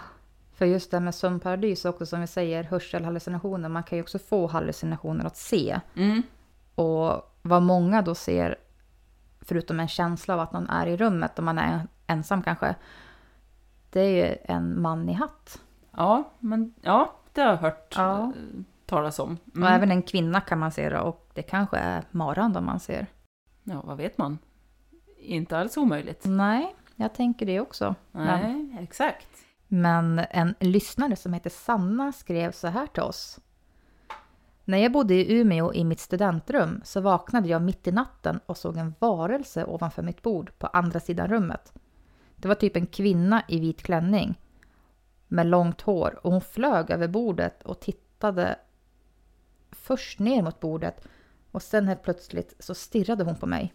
[0.53, 4.19] För just det här med sömnparalys också som vi säger, hörselhallucinationer, man kan ju också
[4.19, 5.79] få hallucinationer att se.
[5.95, 6.21] Mm.
[6.75, 8.55] Och vad många då ser,
[9.41, 12.75] förutom en känsla av att någon är i rummet och man är ensam kanske,
[13.89, 15.61] Det är ju en man i hatt.
[15.97, 18.19] Ja, men ja, det har jag hört Ja.
[18.23, 18.31] eh,
[18.85, 19.37] talas om.
[19.55, 19.63] Mm.
[19.63, 22.79] Och även en kvinna kan man se då, och det kanske är maran då man
[22.79, 23.07] ser.
[23.63, 24.37] Ja, vad vet man?
[25.17, 26.21] Inte alls omöjligt.
[26.25, 27.95] Nej, jag tänker det också.
[28.11, 29.27] Men, Nej, exakt.
[29.67, 33.39] men en lyssnare som heter Sanna skrev så här till oss.
[34.65, 38.57] När jag bodde i Umeå i mitt studentrum så vaknade jag mitt i natten och
[38.57, 41.73] såg en varelse ovanför mitt bord på andra sidan rummet.
[42.35, 44.39] Det var typ en kvinna i vit klänning
[45.31, 48.59] med långt hår och hon flög över bordet och tittade
[49.71, 51.07] först ner mot bordet
[51.51, 53.73] och sen helt plötsligt så stirrade hon på mig.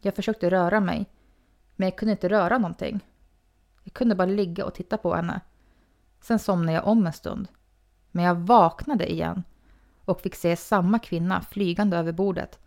[0.00, 1.06] Jag försökte röra mig,
[1.76, 3.00] men jag kunde inte röra någonting.
[3.84, 5.40] Jag kunde bara ligga och titta på henne.
[6.20, 7.48] Sen somnade jag om en stund.
[8.10, 9.42] Men jag vaknade igen
[10.04, 12.58] och fick se samma kvinna flygande över bordet.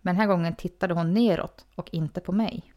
[0.00, 2.74] Men den här gången tittade hon neråt och inte på mig.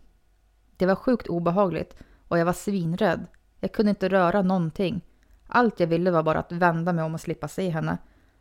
[0.77, 1.95] Det var sjukt obehagligt
[2.27, 3.27] och jag var svinrädd.
[3.61, 5.01] Jag kunde inte röra någonting.
[5.47, 7.97] Allt jag ville var bara att vända mig om och slippa se henne.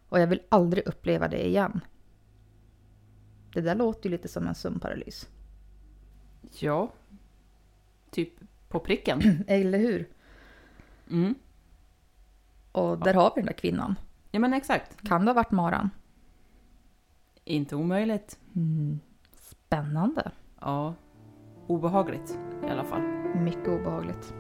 [0.09, 1.81] Och jag vill aldrig uppleva det igen.
[3.53, 5.29] Det där låter ju lite som en sömnparalys.
[6.59, 6.93] Ja.
[8.11, 8.33] Typ
[8.69, 9.45] på pricken.
[9.47, 10.09] Eller hur?
[11.11, 11.35] Mm.
[12.73, 13.95] Och där har vi den där kvinnan.
[14.31, 15.09] Ja, men exakt.
[15.09, 15.91] Kan det ha varit Maran?
[17.45, 18.39] Inte omöjligt.
[19.41, 20.31] Spännande.
[20.61, 20.95] Ja.
[21.67, 23.03] Obehagligt i alla fall.
[23.35, 24.35] Mycket obehagligt.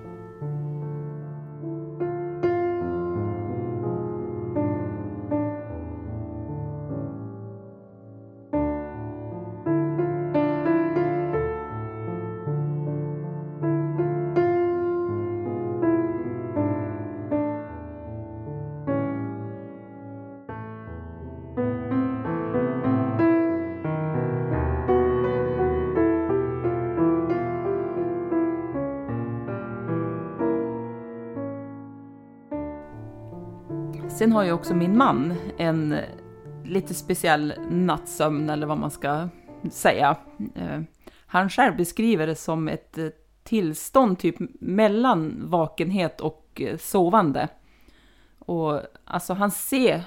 [34.21, 35.97] Sen har ju också min man en
[36.65, 39.29] lite speciell nattsömn eller vad man ska
[39.71, 40.17] säga.
[40.55, 40.81] Eh,
[41.27, 43.07] han själv beskriver det som ett eh,
[43.43, 47.49] tillstånd typ mellan vakenhet och eh, sovande.
[48.39, 50.03] Och alltså han ser,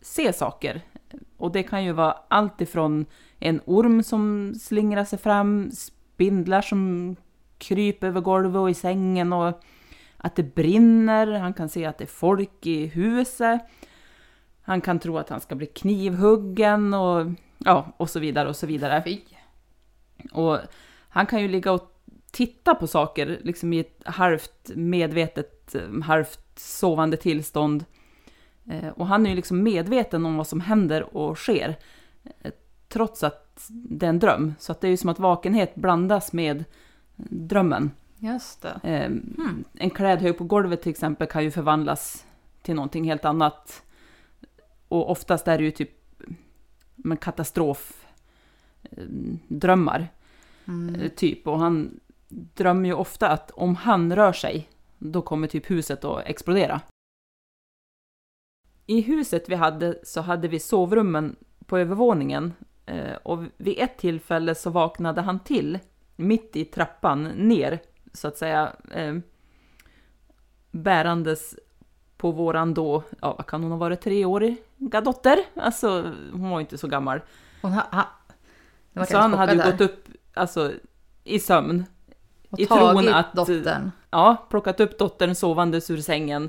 [0.00, 0.80] ser saker.
[1.36, 3.06] Och det kan ju vara allt ifrån
[3.38, 7.16] en orm som slingrar sig fram, spindlar som
[7.58, 9.62] kryper över golvet och i sängen och
[10.22, 13.60] att det brinner, han kan se att det är folk i huset.
[14.62, 17.26] Han kan tro att han ska bli knivhuggen och,
[17.58, 19.02] ja, och så vidare och så vidare.
[19.04, 19.20] Fy.
[20.32, 20.58] Och
[21.08, 27.16] han kan ju ligga och titta på saker liksom i ett halvt medvetet, halvt sovande
[27.16, 27.84] tillstånd.
[28.70, 31.76] Eh, Och han är ju liksom medveten om vad som händer och sker.
[32.42, 32.52] eh,
[32.88, 34.54] Trots att det är en dröm.
[34.58, 36.64] Så att det är ju som att vakenhet blandas med
[37.30, 37.90] drömmen.
[38.22, 38.80] Just det.
[38.82, 39.10] Eh,
[39.74, 42.26] En klädhög på golvet till exempel kan ju förvandlas
[42.62, 43.82] till någonting helt annat.
[44.88, 45.90] Och oftast är det ju typ
[46.96, 48.06] men katastrof
[48.82, 49.04] eh,
[49.48, 50.08] drömmar.
[51.02, 51.46] eh, Typ.
[51.46, 56.22] Och han drömmer ju ofta att om han rör sig, då kommer typ huset att
[56.26, 56.80] explodera.
[58.86, 62.52] I huset vi hade så hade vi sovrummen på övervåningen.
[62.86, 65.78] eh, Och vid ett tillfälle så vaknade han till
[66.16, 67.78] mitt i trappan ner,
[68.12, 69.14] så att säga, eh,
[70.70, 71.54] bärandes
[72.16, 75.38] på våran då, ja vad kan hon ha varit, treåriga dotter?
[75.56, 77.20] Alltså hon var inte så gammal.
[77.62, 77.82] Hon ha,
[78.94, 80.72] ha, Så han hade ju gått upp alltså,
[81.24, 81.84] i sömn.
[82.50, 83.90] och i tron tagit att- dottern.
[84.10, 86.48] Ja, plockat upp dottern sovandes ur sängen.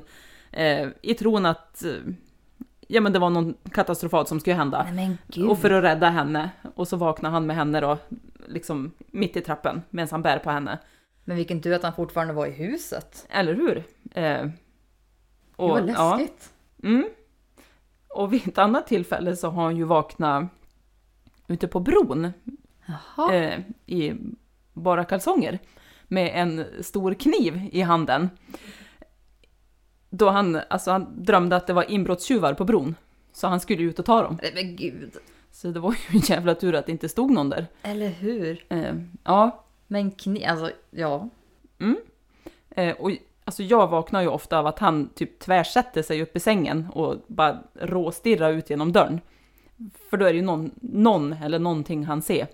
[0.50, 1.84] Eh, I tron att
[2.88, 4.86] ja, men det var någon katastrofalt som skulle hända.
[5.48, 6.50] Och för att rädda henne.
[6.74, 7.98] Och så vaknar han med henne då,
[8.48, 10.78] liksom mitt i trappen, medan han bär på henne.
[11.24, 13.26] Men vilken tur att han fortfarande var i huset.
[13.30, 13.76] Eller hur?
[14.14, 14.52] Eh, Det
[15.56, 16.52] och, var ja, läskigt.
[16.82, 17.04] mm.
[18.08, 20.44] Och vid ett annat tillfälle så har han ju vaknat
[21.48, 22.32] ute på bron
[23.32, 24.12] eh, i
[24.72, 25.58] bara kalsonger
[26.08, 28.30] med en stor kniv i handen.
[30.10, 32.94] Då han, alltså han drömde att det var inbrottstjuvar på bron.
[33.32, 34.38] Så han skulle ut och ta dem.
[34.54, 35.16] Men gud.
[35.50, 37.66] Så det var ju en jävla tur att det inte stod någon där.
[37.82, 38.64] Eller hur?
[38.68, 38.94] Eh,
[39.24, 40.44] ja, Men kni...
[40.44, 41.28] Alltså, ja.
[42.70, 43.10] eh, och
[43.44, 47.16] alltså jag vaknar ju ofta av att han typ tvärsätter sig upp i sängen och
[47.26, 49.20] bara råstirrar ut genom dörren.
[50.10, 52.46] För då är det ju någon, någon eller någonting han ser.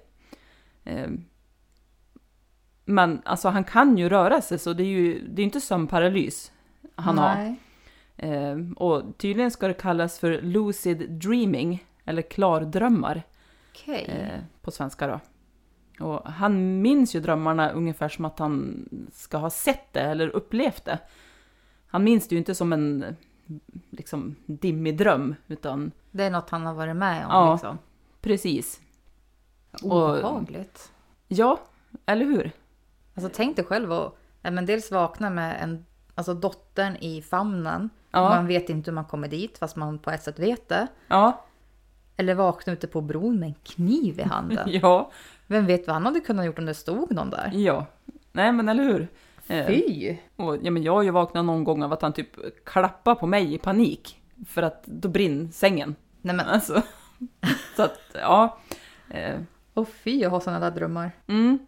[0.84, 1.10] Eh,
[2.84, 6.52] men alltså han kan ju röra sig så det är ju det är inte sömnparalys
[6.94, 7.34] han har.
[7.34, 7.56] Nej.
[8.16, 13.22] Eh, och tydligen ska det kallas för lucid dreaming, eller klardrömmar
[13.72, 14.04] Okej.
[14.04, 15.20] eh, på svenska då.
[16.00, 20.84] Och han minns ju drömmarna ungefär som att han ska ha sett det eller upplevt
[20.84, 20.98] det.
[21.86, 23.16] Han minns det ju inte som en
[23.90, 27.52] liksom dimmig dröm, utan Det är något han har varit med om Ja.
[27.52, 27.78] liksom.
[28.20, 28.80] precis.
[29.82, 30.92] Obehagligt.
[31.28, 31.60] Ja,
[32.06, 32.50] eller hur?
[33.14, 37.90] Alltså tänk dig själv att men dels vakna med en, alltså dottern i famnen.
[38.10, 38.28] Ja.
[38.28, 40.86] Man vet inte hur man kommer dit fast man på ett sätt vet det.
[41.08, 41.44] Ja,
[42.16, 44.68] Eller vakna ute på bron med en kniv i handen.
[44.82, 45.10] ja,
[45.50, 47.50] Vem vet vad han hade kunnat gjort om det stod någon där?
[47.54, 47.86] ja.
[48.32, 49.08] Nej, men eller hur?
[49.46, 50.16] Eh, Fy!
[50.36, 52.30] Och, ja, men jag har ju vaknat någon gång av att han typ
[52.64, 54.22] klappar på mig i panik.
[54.48, 55.94] För att då brinner sängen.
[56.22, 56.82] Nej men, Alltså.
[57.76, 58.58] Så att, ja.
[59.10, 59.40] Eh,
[59.74, 61.10] åh fy jag har sådana där drömmar.
[61.26, 61.58] mm.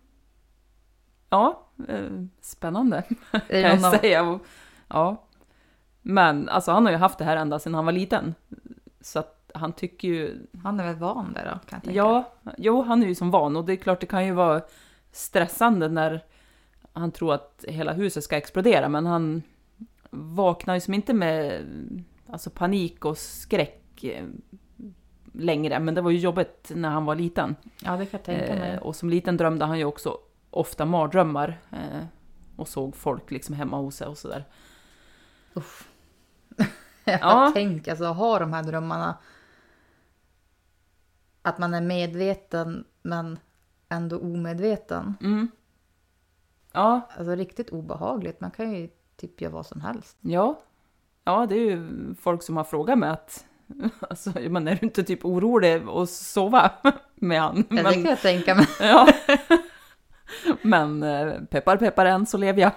[1.30, 2.04] Ja, eh,
[2.40, 3.02] spännande
[3.48, 4.22] kan jag av, säga.
[4.22, 4.46] Och,
[4.88, 5.24] Ja.
[6.02, 8.34] Men alltså han har ju haft det här ända sedan han var liten.
[9.00, 10.46] Så att han tycker ju...
[10.64, 11.92] han är väl van där då, kan jag tänka.
[11.98, 14.60] Ja, jo han är ju som van och det är klart det kan ju vara
[15.12, 16.24] stressande när
[16.92, 19.42] han tror att hela huset ska explodera men han
[20.10, 21.62] vaknar ju som inte med
[22.26, 24.24] alltså panik och skräck eh,
[25.32, 27.56] längre men det var ju jobbigt när han var liten.
[27.84, 28.70] Ja, det kan jag tänka mig.
[28.70, 30.18] Eh, och som liten drömde han ju också
[30.50, 32.04] ofta mardrömmar eh,
[32.56, 34.44] och såg folk liksom hemma hos sig och sådär.
[35.54, 35.88] Uff.
[37.04, 37.50] jag Ja.
[37.54, 39.16] tänker alltså ha de här drömmarna.
[41.42, 43.38] Att man är medveten men
[43.88, 45.14] ändå omedveten.
[45.20, 45.48] Mm.
[46.72, 48.40] Ja, Alltså riktigt obehagligt.
[48.40, 50.16] Man kan ju typ göra vad som helst.
[50.20, 50.60] Ja,
[51.24, 51.88] ja det är ju
[52.20, 53.44] folk som har frågat mig att
[54.10, 56.70] alltså, men är du inte typ orolig att sova
[57.14, 57.64] med han?
[57.68, 57.84] Men...
[57.84, 58.66] Det kan jag tänka mig.
[58.80, 59.08] ja.
[60.62, 62.72] men eh, peppar peppar än så lever jag.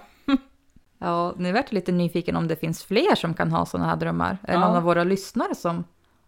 [0.98, 3.96] Ja, nu vart jag lite nyfiken om det finns fler som kan ha sådana här
[3.96, 4.38] drömmar.
[4.42, 4.60] Är det Ja.
[4.60, 5.84] någon av våra lyssnare som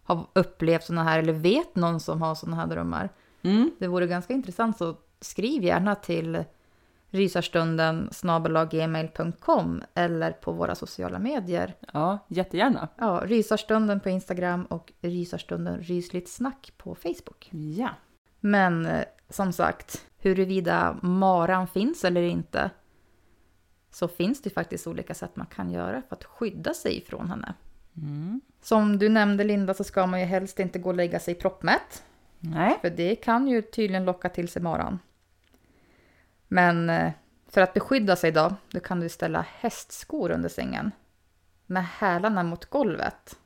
[0.07, 3.09] har upplevt sådana här eller vet någon som har sådana här drömmar?
[3.41, 3.71] Mm.
[3.79, 6.43] Det vore ganska intressant så skriv gärna till
[7.09, 11.75] rysarstunden snabel-a-gmail.com eller på våra sociala medier.
[11.93, 12.87] Ja, jättegärna.
[12.97, 17.49] Ja, Rysarstunden på Instagram och Rysarstunden Rysligt Snack på Facebook.
[17.51, 17.89] Ja.
[18.39, 22.69] Men eh, som sagt, huruvida maran finns eller inte
[23.91, 27.53] så finns det faktiskt olika sätt man kan göra för att skydda sig från henne.
[27.97, 28.41] Mm.
[28.67, 32.03] Som du nämnde Linda så ska man ju helst inte gå och lägga sig proppmätt.
[32.39, 32.77] Nej.
[32.81, 34.99] För det kan ju tydligen locka till sig maran.
[36.47, 37.11] Men eh,
[37.47, 40.91] för att beskydda sig då, då kan du ställa hästskor under sängen.
[41.65, 43.39] Med hälarna mot golvet.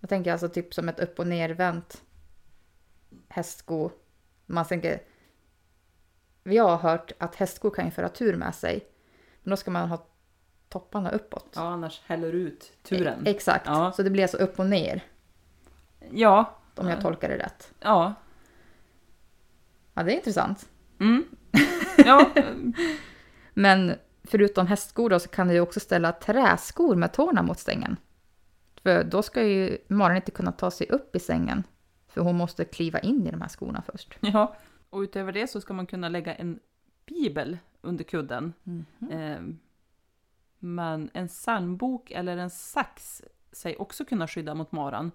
[0.00, 2.02] Jag tänker alltså typ som ett upp och nervänt
[3.28, 3.90] hästsko.
[4.46, 5.02] Man tänker...
[6.42, 8.86] Vi har hört att hästskor kan ju föra tur med sig.
[9.42, 10.06] Men då ska man ha
[10.72, 11.52] topparna uppåt.
[11.54, 13.26] Ja, annars häller ut turen.
[13.26, 13.92] E- Exakt, Ja.
[13.92, 15.04] så det blir alltså upp och ner.
[16.10, 16.58] Ja.
[16.74, 17.72] Om jag tolkar det rätt.
[17.80, 18.14] Ja.
[19.94, 20.68] Ja, det är intressant.
[21.00, 21.24] Mm.
[22.06, 22.30] Ja.
[23.54, 23.94] Men
[24.24, 27.96] förutom hästskor då så kan du också ställa träskor med tårna mot sängen.
[28.82, 31.62] För då ska ju Maren inte kunna ta sig upp i sängen.
[32.08, 34.18] För hon måste kliva in i de här skorna först.
[34.20, 34.56] ja.
[34.90, 36.58] Och utöver det så ska man kunna lägga en
[37.06, 38.52] bibel under kudden.
[39.10, 39.40] Eh,
[40.62, 45.10] men en psalmbok eller en sax sig också kunna skydda mot maran.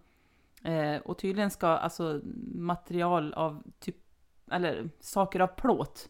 [0.63, 2.21] Eh, och tydligen ska alltså
[2.55, 3.95] material av typ,
[4.51, 6.09] eller saker av plåt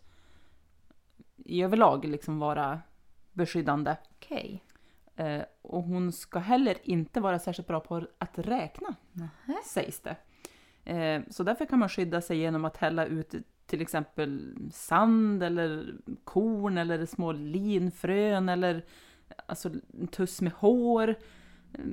[1.45, 2.81] i överlag liksom vara
[3.33, 3.95] beskyddande.
[4.15, 4.63] Okej.
[5.15, 8.95] Eh, och hon ska heller inte vara särskilt bra på att räkna,
[9.65, 10.15] sägs det.
[10.91, 13.35] Eh, så därför kan man skydda sig genom att hälla ut
[13.65, 18.85] till exempel sand eller korn eller små linfrön eller
[19.45, 19.69] alltså
[20.01, 21.09] en tuss med hår.
[21.73, 21.85] Eh,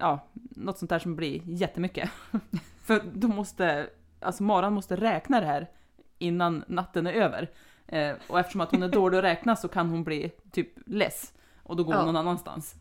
[0.00, 2.10] Ja, något sånt där som blir jättemycket.
[2.82, 3.90] För då måste,
[4.20, 5.70] alltså Maran måste räkna det här
[6.18, 7.50] innan natten är över.
[7.86, 11.34] Eh, och eftersom att hon är dålig att räkna så kan hon bli typ less.
[11.62, 12.06] Och då går hon Ja.
[12.06, 12.74] någon annanstans.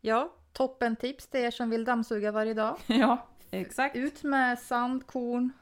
[0.00, 2.76] Ja, toppen tips till er som vill dammsuga varje dag.
[2.86, 3.96] Ja, exakt.
[3.96, 5.52] Ut med sand, korn,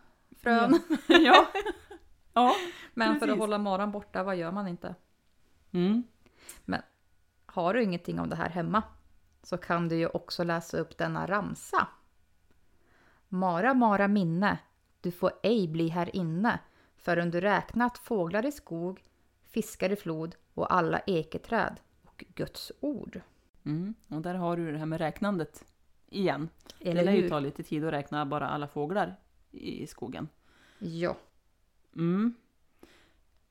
[0.42, 0.80] frön.
[1.08, 1.46] ja.
[2.32, 2.54] ja.
[2.94, 3.40] Men för att precis.
[3.40, 4.94] hålla maran borta, vad gör man inte?
[5.72, 6.02] Mm.
[7.56, 8.82] Har du ingenting av det här hemma
[9.42, 11.88] så kan du ju också läsa upp denna ramsa.
[13.28, 14.58] Mara, Mara minne,
[15.00, 16.60] du får ej bli här inne
[16.96, 19.04] förrän du räknat fåglar i skog,
[19.44, 23.20] fiskar i flod och alla eketräd och Guds ord.
[23.64, 23.94] Mm.
[24.08, 25.64] Och där har du det här med räknandet
[26.08, 26.48] igen.
[26.80, 29.16] Eller det lär ju ta lite tid att räkna bara alla fåglar
[29.50, 30.28] i skogen.
[30.78, 31.16] Ja.
[31.94, 32.34] Mm.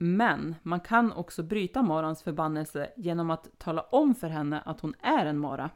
[0.05, 4.93] Men man kan också bryta Marans förbannelse genom att tala om för henne att hon
[5.01, 5.69] är en Mara.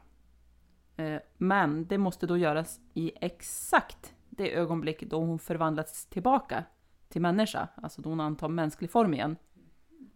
[0.96, 6.64] Eh, Men det måste då göras i exakt det ögonblick då hon förvandlats tillbaka
[7.08, 9.36] till människa, alltså då hon antar mänsklig form igen.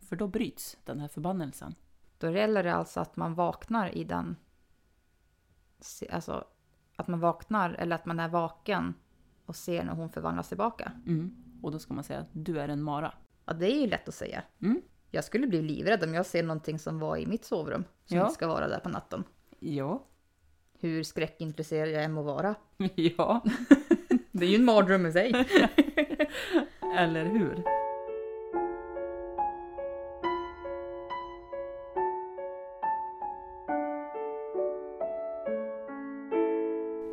[0.00, 1.74] För då bryts den här förbannelsen.
[2.18, 4.36] Då gäller det alltså att man vaknar i den...
[6.10, 6.44] Alltså
[6.96, 8.94] att man vaknar eller att man är vaken
[9.46, 10.92] och ser när hon förvandlas tillbaka.
[11.06, 11.36] Mm.
[11.62, 13.12] Och då ska man säga att du är en mara.
[13.46, 14.42] Ja, det är ju lätt att säga.
[14.62, 14.82] Mm.
[15.10, 17.84] Jag skulle bli livrädd om jag ser någonting som var i mitt sovrum.
[18.04, 18.28] Som Ja.
[18.28, 19.24] ska vara där på natten.
[19.58, 20.02] Ja.
[20.80, 22.54] Hur skräckintresserad jag än må vara.
[22.94, 23.42] Ja,
[24.32, 25.32] Det är ju en mardröm i sig.
[26.98, 27.64] eller hur?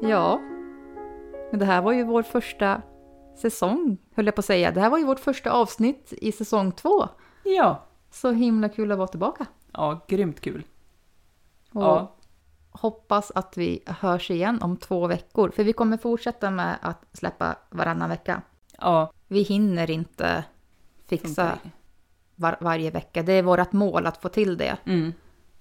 [0.01, 0.39] Ja.
[1.51, 2.81] Men det här var ju vår första
[3.37, 4.71] säsong, höll jag på att säga.
[4.71, 7.07] Det här var ju vårt första avsnitt i säsong två.
[7.43, 7.83] Ja.
[8.11, 9.45] Så himla kul att vara tillbaka.
[9.73, 10.63] Ja, grymt kul.
[11.73, 12.15] Och Ja.
[12.71, 15.49] hoppas att vi hörs igen om två veckor.
[15.55, 18.41] För vi kommer fortsätta med att släppa varannan vecka.
[18.79, 19.11] Ja.
[19.27, 20.43] Vi hinner inte
[21.07, 21.59] fixa
[22.35, 23.23] var, varje vecka.
[23.23, 24.77] Det är vårt mål att få till det.
[24.85, 25.13] Mm.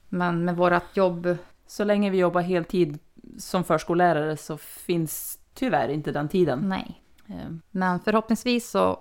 [0.08, 2.98] Men med vårt jobb, Så länge vi jobbar heltid
[3.38, 6.58] som förskollärare så finns tyvärr inte den tiden.
[6.68, 7.02] nej.
[7.30, 8.98] Eh, Men förhoppningsvis så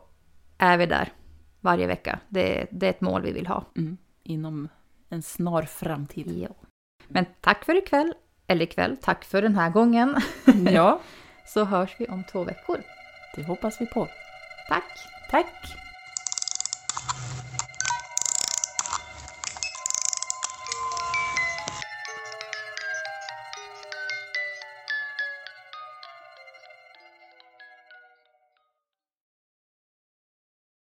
[0.57, 1.13] är vi där
[1.61, 2.19] varje vecka.
[2.29, 3.63] Det, det är ett mål vi vill ha.
[3.77, 3.97] Mm.
[4.23, 4.69] Inom
[5.09, 6.37] en snar framtid.
[6.37, 6.55] Ja.
[7.07, 8.13] Men tack för ikväll,
[8.47, 10.15] eller ikväll, tack för den här gången.
[10.71, 10.99] Ja,
[11.47, 12.81] Så hörs vi om två veckor.
[13.35, 14.07] det hoppas vi på.
[14.69, 14.91] Tack!
[15.31, 15.75] Tack!